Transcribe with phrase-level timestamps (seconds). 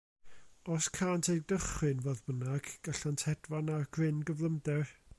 [0.75, 4.95] Os cânt eu dychryn, fodd bynnag, gallant hedfan ar gryn gyflymder.